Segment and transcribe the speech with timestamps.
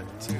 [0.00, 0.39] One, two,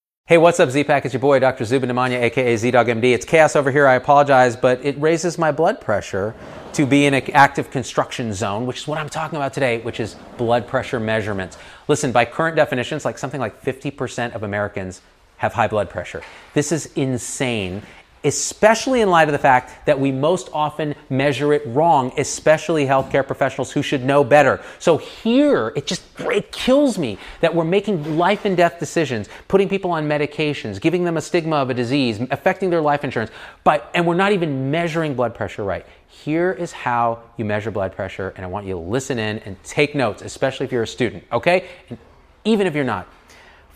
[0.31, 1.03] Hey, what's up, Z-Pack?
[1.03, 1.65] It's your boy, Dr.
[1.65, 3.13] Zubin Damania, aka ZDoggMD.
[3.13, 3.85] It's chaos over here.
[3.85, 6.33] I apologize, but it raises my blood pressure
[6.71, 9.99] to be in an active construction zone, which is what I'm talking about today, which
[9.99, 11.57] is blood pressure measurements.
[11.89, 15.01] Listen, by current definitions, like something like 50% of Americans
[15.35, 16.23] have high blood pressure.
[16.53, 17.81] This is insane
[18.23, 23.25] especially in light of the fact that we most often measure it wrong, especially healthcare
[23.25, 24.61] professionals who should know better.
[24.79, 29.67] So here, it just it kills me that we're making life and death decisions, putting
[29.67, 33.31] people on medications, giving them a stigma of a disease, affecting their life insurance,
[33.63, 35.85] but and we're not even measuring blood pressure right.
[36.07, 39.61] Here is how you measure blood pressure, and I want you to listen in and
[39.63, 41.67] take notes, especially if you're a student, okay?
[41.89, 41.97] And
[42.43, 43.07] even if you're not.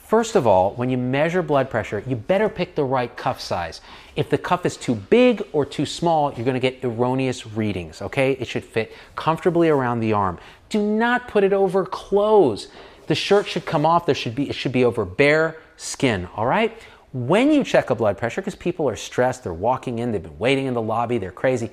[0.06, 3.82] First of all, when you measure blood pressure, you better pick the right cuff size.
[4.16, 8.04] If the cuff is too big or too small, you're going to get erroneous readings,
[8.04, 8.34] okay?
[8.34, 10.38] It should fit comfortably around the arm.
[10.70, 12.68] Do not put it over clothes.
[13.08, 14.06] The shirt should come off.
[14.06, 16.78] There should be it should be over bare skin, all right?
[17.12, 20.38] When you check a blood pressure because people are stressed, they're walking in, they've been
[20.38, 21.72] waiting in the lobby, they're crazy.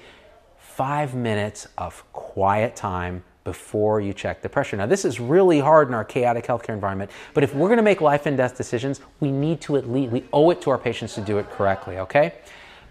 [0.56, 4.76] 5 minutes of quiet time before you check the pressure.
[4.76, 7.82] Now, this is really hard in our chaotic healthcare environment, but if we're going to
[7.82, 10.78] make life and death decisions, we need to at least, we owe it to our
[10.78, 12.34] patients to do it correctly, okay?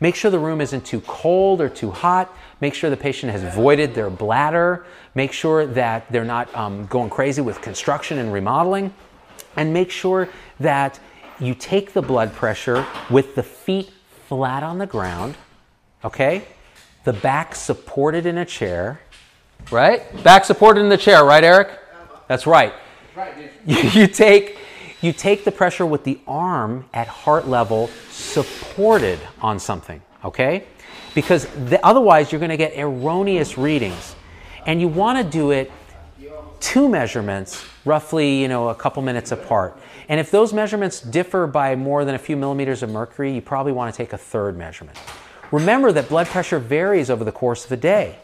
[0.01, 2.35] Make sure the room isn't too cold or too hot.
[2.59, 4.83] Make sure the patient has voided their bladder.
[5.13, 8.93] Make sure that they're not um, going crazy with construction and remodeling.
[9.55, 10.27] And make sure
[10.59, 10.99] that
[11.39, 13.91] you take the blood pressure with the feet
[14.27, 15.35] flat on the ground,
[16.03, 16.45] okay?
[17.03, 19.01] The back supported in a chair
[19.69, 20.23] right?
[20.23, 21.77] Back supported in the chair, right, Eric?
[22.27, 22.73] That's right.
[23.65, 24.57] You, take
[25.01, 30.65] you take the pressure with the arm at heart level supported on something, okay?
[31.13, 34.15] Because the, otherwise you're going to get erroneous readings.
[34.65, 35.71] And you want to do it
[36.59, 39.77] two measurements roughly, you know, a couple minutes apart.
[40.07, 43.71] And if those measurements differ by more than a few millimeters of mercury, you probably
[43.71, 44.97] want to take a third measurement.
[45.51, 48.17] Remember that blood pressure varies over the course of a day.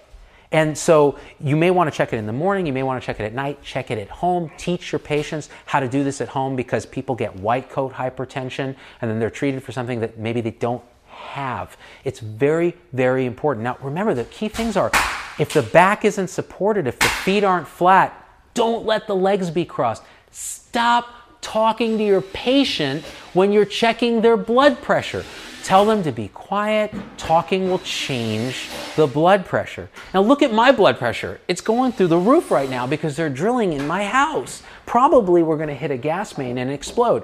[0.51, 3.05] And so you may want to check it in the morning, you may want to
[3.05, 6.21] check it at night, check it at home, teach your patients how to do this
[6.21, 10.17] at home because people get white coat hypertension and then they're treated for something that
[10.17, 11.75] maybe they don't have.
[12.05, 13.63] It's very, very important.
[13.63, 14.89] Now, remember, the key things are
[15.37, 19.65] if the back isn't supported, if the feet aren't flat, don't let the legs be
[19.65, 20.03] crossed.
[20.31, 21.07] Stop
[21.41, 23.03] talking to your patient
[23.33, 25.25] when you're checking their blood pressure.
[25.63, 26.93] Tell them to be quiet.
[27.17, 29.89] Talking will change the blood pressure.
[30.13, 31.39] Now, look at my blood pressure.
[31.47, 34.63] It's going through the roof right now because they're drilling in my house.
[34.87, 37.23] Probably we're going to hit a gas main and explode.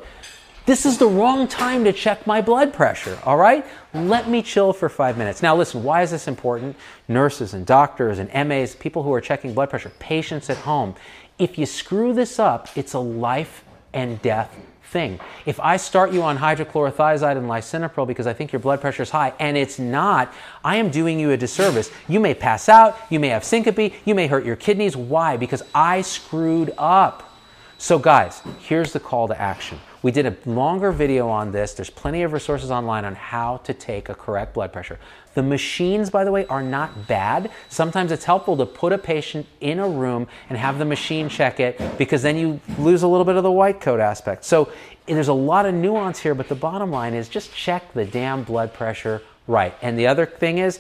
[0.68, 3.66] This is the wrong time to check my blood pressure, all right?
[3.94, 5.42] Let me chill for five minutes.
[5.42, 6.78] Now, listen, why is this important?
[7.08, 10.94] Nurses and doctors and MAs, people who are checking blood pressure, patients at home.
[11.40, 14.56] If you screw this up, it's a life and death
[14.94, 15.20] thing.
[15.46, 19.10] If I start you on hydrochlorothiazide and lisinopril because I think your blood pressure is
[19.10, 20.34] high and it's not,
[20.64, 21.92] I am doing you a disservice.
[22.08, 24.96] You may pass out, you may have syncope, you may hurt your kidneys.
[24.96, 25.36] Why?
[25.36, 27.30] Because I screwed up.
[27.78, 29.80] So, guys, here's the call to action.
[30.04, 31.74] We did a longer video on this.
[31.74, 35.00] There's plenty of resources online on how to take a correct blood pressure.
[35.34, 37.50] The machines, by the way, are not bad.
[37.70, 41.62] Sometimes it's helpful to put a patient in a room and have the machine check
[41.62, 44.44] it because then you lose a little bit of the white coat aspect.
[44.44, 44.70] So
[45.06, 48.44] there's a lot of nuance here, but the bottom line is just check the damn
[48.44, 49.74] blood pressure right.
[49.82, 50.80] And the other thing is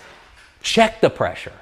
[0.61, 1.53] check the pressure.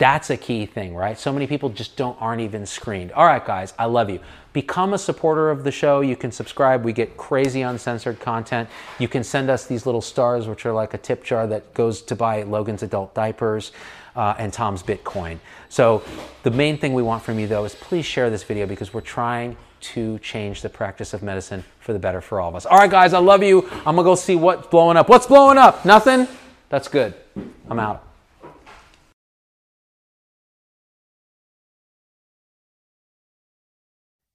[0.00, 1.18] That's a key thing, right?
[1.18, 3.12] So many people just don't aren't even screened.
[3.12, 4.18] All right, guys, I love you.
[4.54, 6.00] Become a supporter of the show.
[6.00, 6.84] You can subscribe.
[6.84, 8.70] We get crazy uncensored content.
[8.98, 12.00] You can send us these little stars, which are like a tip jar that goes
[12.00, 13.72] to buy Logan's adult diapers
[14.16, 15.38] uh, and Tom's Bitcoin.
[15.68, 16.02] So
[16.44, 19.02] the main thing we want from you, though, is please share this video because we're
[19.02, 22.64] trying to change the practice of medicine for the better for all of us.
[22.64, 23.68] All right, guys, I love you.
[23.84, 25.10] I'm gonna go see what's blowing up.
[25.10, 25.84] What's blowing up?
[25.84, 26.26] Nothing?
[26.70, 27.12] That's good.
[27.68, 28.09] I'm out.